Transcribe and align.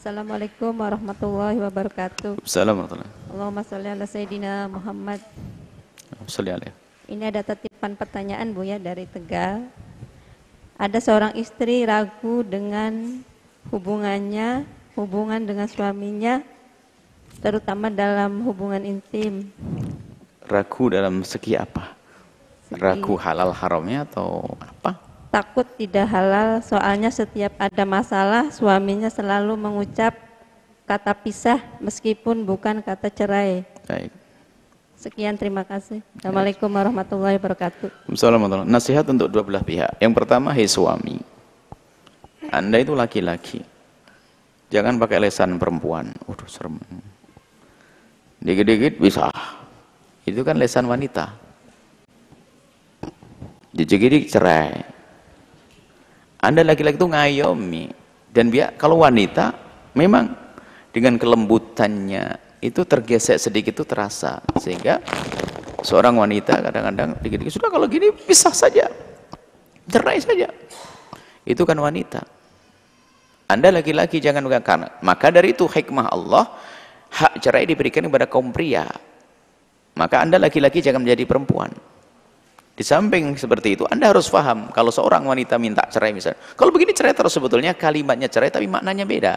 Assalamualaikum 0.00 0.72
warahmatullahi 0.80 1.60
wabarakatuh. 1.60 2.40
Assalamualaikum. 2.40 3.04
Allahumma 3.36 3.60
sholli 3.60 3.92
ala 3.92 4.08
Sayyidina 4.08 4.64
Muhammad. 4.72 5.20
Salli 6.24 6.48
alaihi. 6.48 6.72
Ini 7.04 7.28
ada 7.28 7.44
titipan 7.44 8.00
pertanyaan 8.00 8.48
Bu 8.56 8.64
ya 8.64 8.80
dari 8.80 9.04
Tegal. 9.04 9.68
Ada 10.80 11.04
seorang 11.04 11.36
istri 11.36 11.84
ragu 11.84 12.40
dengan 12.40 13.20
hubungannya, 13.68 14.64
hubungan 14.96 15.44
dengan 15.44 15.68
suaminya, 15.68 16.40
terutama 17.44 17.92
dalam 17.92 18.40
hubungan 18.48 18.80
intim. 18.80 19.52
Ragu 20.48 20.88
dalam 20.88 21.20
segi 21.28 21.60
apa? 21.60 21.92
Ragu 22.72 23.20
halal 23.20 23.52
haramnya 23.52 24.08
atau 24.08 24.48
apa? 24.64 25.09
Takut 25.30 25.62
tidak 25.78 26.10
halal, 26.10 26.58
soalnya 26.58 27.06
setiap 27.06 27.54
ada 27.54 27.86
masalah 27.86 28.50
suaminya 28.50 29.06
selalu 29.06 29.54
mengucap 29.54 30.18
kata 30.90 31.14
pisah 31.14 31.62
meskipun 31.78 32.42
bukan 32.42 32.82
kata 32.82 33.06
cerai. 33.14 33.62
Baik. 33.86 34.10
Sekian 34.98 35.38
terima 35.38 35.62
kasih. 35.62 36.02
Assalamualaikum 36.18 36.66
warahmatullahi 36.66 37.38
wabarakatuh. 37.38 38.10
Assalamualaikum. 38.10 38.66
Nasihat 38.66 39.06
untuk 39.06 39.30
dua 39.30 39.46
belah 39.46 39.62
pihak. 39.62 40.02
Yang 40.02 40.12
pertama, 40.18 40.50
hei 40.50 40.66
suami. 40.66 41.22
Anda 42.50 42.82
itu 42.82 42.98
laki-laki. 42.98 43.62
Jangan 44.74 44.98
pakai 44.98 45.22
lesan 45.22 45.62
perempuan. 45.62 46.10
Waduh, 46.26 46.50
serem. 46.50 46.82
Dikit-dikit 48.42 48.98
bisa. 48.98 49.30
Itu 50.26 50.42
kan 50.42 50.58
lesan 50.58 50.90
wanita. 50.90 51.38
Dikit-dikit 53.70 54.26
cerai. 54.26 54.89
Anda 56.40 56.64
laki-laki 56.64 56.96
itu 56.96 57.08
ngayomi. 57.08 57.84
Dan 58.30 58.48
biar 58.48 58.78
kalau 58.80 59.02
wanita 59.02 59.52
memang 59.92 60.32
dengan 60.94 61.18
kelembutannya 61.20 62.38
itu 62.64 62.80
tergesek 62.84 63.36
sedikit 63.36 63.76
itu 63.80 63.84
terasa. 63.84 64.40
Sehingga 64.56 65.04
seorang 65.84 66.16
wanita 66.16 66.60
kadang-kadang 66.64 67.20
dikit-dikit 67.20 67.52
sudah 67.60 67.70
kalau 67.72 67.86
gini 67.88 68.12
pisah 68.12 68.54
saja. 68.54 68.88
Cerai 69.90 70.22
saja. 70.22 70.48
Itu 71.44 71.66
kan 71.68 71.76
wanita. 71.76 72.22
Anda 73.50 73.74
laki-laki 73.74 74.22
jangan 74.22 74.46
karena 74.62 74.94
maka 75.02 75.34
dari 75.34 75.50
itu 75.50 75.66
hikmah 75.66 76.06
Allah 76.14 76.54
hak 77.10 77.42
cerai 77.42 77.66
diberikan 77.66 78.06
kepada 78.06 78.30
kaum 78.30 78.54
pria. 78.54 78.86
Maka 79.98 80.22
Anda 80.22 80.38
laki-laki 80.38 80.78
jangan 80.78 81.02
menjadi 81.02 81.26
perempuan. 81.26 81.74
Di 82.80 82.84
samping 82.88 83.36
seperti 83.36 83.76
itu, 83.76 83.84
Anda 83.84 84.08
harus 84.08 84.32
paham 84.32 84.72
kalau 84.72 84.88
seorang 84.88 85.28
wanita 85.28 85.60
minta 85.60 85.84
cerai 85.92 86.16
misalnya. 86.16 86.40
Kalau 86.56 86.72
begini 86.72 86.96
cerai 86.96 87.12
terus 87.12 87.36
sebetulnya 87.36 87.76
kalimatnya 87.76 88.32
cerai 88.32 88.48
tapi 88.48 88.64
maknanya 88.64 89.04
beda. 89.04 89.36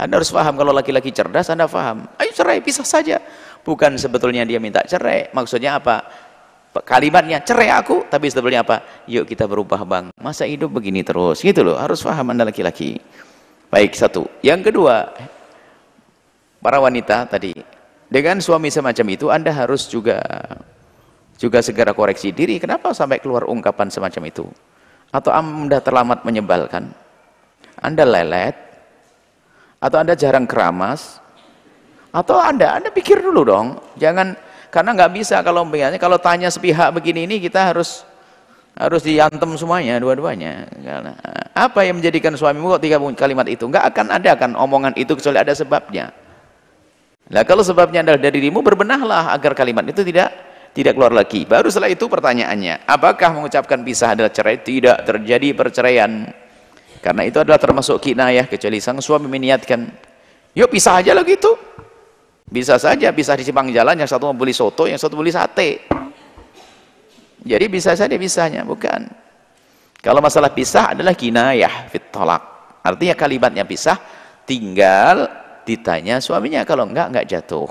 Anda 0.00 0.16
harus 0.16 0.32
paham 0.32 0.56
kalau 0.56 0.72
laki-laki 0.72 1.12
cerdas 1.12 1.52
Anda 1.52 1.68
paham. 1.68 2.08
Ayo 2.16 2.32
cerai, 2.32 2.64
pisah 2.64 2.88
saja. 2.88 3.20
Bukan 3.60 4.00
sebetulnya 4.00 4.48
dia 4.48 4.56
minta 4.56 4.80
cerai. 4.88 5.28
Maksudnya 5.36 5.76
apa? 5.76 6.00
Kalimatnya 6.80 7.44
cerai 7.44 7.76
aku, 7.76 8.08
tapi 8.08 8.32
sebetulnya 8.32 8.64
apa? 8.64 9.04
Yuk 9.04 9.28
kita 9.28 9.44
berubah 9.44 9.84
bang. 9.84 10.08
Masa 10.16 10.48
hidup 10.48 10.72
begini 10.72 11.04
terus? 11.04 11.44
Gitu 11.44 11.60
loh. 11.60 11.76
Harus 11.76 12.00
paham 12.00 12.32
Anda 12.32 12.48
laki-laki. 12.48 12.96
Baik, 13.68 13.92
satu. 13.92 14.32
Yang 14.40 14.72
kedua, 14.72 15.12
para 16.64 16.80
wanita 16.80 17.28
tadi. 17.28 17.52
Dengan 18.08 18.40
suami 18.40 18.72
semacam 18.72 19.06
itu 19.12 19.28
Anda 19.28 19.52
harus 19.52 19.84
juga 19.92 20.24
juga 21.36 21.60
segera 21.60 21.92
koreksi 21.92 22.32
diri 22.32 22.56
kenapa 22.56 22.96
sampai 22.96 23.20
keluar 23.20 23.44
ungkapan 23.44 23.92
semacam 23.92 24.22
itu? 24.28 24.44
Atau 25.12 25.30
anda 25.30 25.78
terlambat 25.78 26.24
menyebalkan? 26.24 26.90
Anda 27.80 28.04
lelet? 28.08 28.56
Atau 29.78 30.00
anda 30.00 30.16
jarang 30.16 30.48
keramas? 30.48 31.20
Atau 32.10 32.40
anda 32.40 32.80
anda 32.80 32.88
pikir 32.88 33.20
dulu 33.20 33.44
dong 33.44 33.76
jangan 34.00 34.32
karena 34.72 34.96
nggak 34.96 35.12
bisa 35.12 35.40
kalau 35.44 35.68
biasanya 35.68 36.00
kalau 36.00 36.16
tanya 36.16 36.48
sepihak 36.48 36.88
begini 36.96 37.28
ini 37.28 37.36
kita 37.40 37.72
harus 37.72 38.04
harus 38.76 39.00
diantem 39.04 39.48
semuanya 39.56 39.96
dua-duanya. 39.96 40.68
Apa 41.56 41.88
yang 41.88 42.00
menjadikan 42.00 42.36
suamimu 42.36 42.76
kok 42.76 42.84
tiga 42.84 43.00
kalimat 43.16 43.48
itu? 43.48 43.64
Nggak 43.64 43.84
akan 43.92 44.06
ada 44.12 44.32
kan 44.36 44.52
omongan 44.52 44.92
itu 45.00 45.16
kecuali 45.16 45.40
ada 45.40 45.52
sebabnya. 45.56 46.12
Nah 47.32 47.42
kalau 47.42 47.64
sebabnya 47.64 48.04
adalah 48.04 48.20
dari 48.20 48.38
dirimu 48.38 48.60
berbenahlah 48.60 49.32
agar 49.32 49.56
kalimat 49.56 49.82
itu 49.88 50.04
tidak 50.04 50.30
tidak 50.76 50.92
keluar 50.92 51.16
lagi. 51.16 51.48
Baru 51.48 51.72
setelah 51.72 51.88
itu 51.88 52.04
pertanyaannya, 52.04 52.84
apakah 52.84 53.32
mengucapkan 53.32 53.80
pisah 53.80 54.12
adalah 54.12 54.28
cerai? 54.28 54.60
Tidak 54.60 55.08
terjadi 55.08 55.56
perceraian. 55.56 56.28
Karena 57.00 57.22
itu 57.24 57.40
adalah 57.40 57.56
termasuk 57.56 57.96
kinayah 57.96 58.44
kecuali 58.44 58.76
sang 58.76 59.00
suami 59.00 59.24
meniatkan, 59.24 59.88
yuk 60.52 60.68
pisah 60.68 61.00
aja 61.00 61.16
lah 61.16 61.24
gitu. 61.24 61.56
Bisa 62.44 62.76
saja, 62.76 63.08
bisa 63.08 63.32
di 63.32 63.42
simpang 63.42 63.72
jalan, 63.72 63.96
yang 63.96 64.06
satu 64.06 64.28
mau 64.28 64.36
beli 64.36 64.52
soto, 64.52 64.84
yang 64.84 65.00
satu 65.00 65.16
beli 65.16 65.32
sate. 65.32 65.88
Jadi 67.40 67.64
bisa 67.72 67.96
saja 67.96 68.12
pisahnya, 68.12 68.60
bukan. 68.68 69.08
Kalau 70.04 70.20
masalah 70.20 70.52
pisah 70.52 70.92
adalah 70.92 71.16
kinayah 71.16 71.88
fit 71.88 72.12
tolak. 72.12 72.42
Artinya 72.84 73.16
kalimatnya 73.16 73.64
pisah, 73.64 73.96
tinggal 74.44 75.24
ditanya 75.64 76.20
suaminya. 76.20 76.62
Kalau 76.68 76.84
enggak, 76.84 77.16
enggak 77.16 77.26
jatuh. 77.26 77.70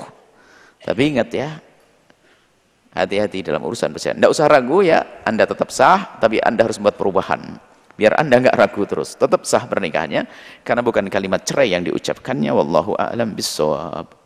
Tapi 0.82 1.02
ingat 1.16 1.30
ya, 1.32 1.50
hati-hati 2.96 3.44
dalam 3.44 3.62
urusan 3.62 3.92
perceraian. 3.92 4.18
Tidak 4.18 4.32
usah 4.32 4.48
ragu 4.48 4.80
ya, 4.82 5.22
Anda 5.28 5.44
tetap 5.44 5.70
sah, 5.70 6.18
tapi 6.18 6.40
Anda 6.40 6.66
harus 6.66 6.80
membuat 6.80 6.98
perubahan. 6.98 7.60
Biar 7.96 8.16
Anda 8.16 8.40
nggak 8.40 8.56
ragu 8.56 8.84
terus, 8.88 9.16
tetap 9.20 9.44
sah 9.44 9.68
pernikahannya, 9.68 10.26
karena 10.64 10.82
bukan 10.82 11.08
kalimat 11.12 11.44
cerai 11.44 11.76
yang 11.76 11.84
diucapkannya. 11.84 12.52
Wallahu 12.56 12.96
a'lam 12.96 13.36
bishawab. 13.36 14.25